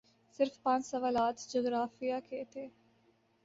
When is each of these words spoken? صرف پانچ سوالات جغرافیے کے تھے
صرف 0.39 0.61
پانچ 0.63 0.85
سوالات 0.85 1.47
جغرافیے 1.49 2.19
کے 2.29 2.43
تھے 2.51 2.67